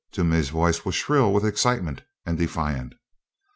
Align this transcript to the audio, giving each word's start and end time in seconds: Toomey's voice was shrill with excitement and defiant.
Toomey's 0.13 0.49
voice 0.49 0.83
was 0.83 0.95
shrill 0.95 1.31
with 1.31 1.45
excitement 1.45 2.01
and 2.25 2.35
defiant. 2.35 2.95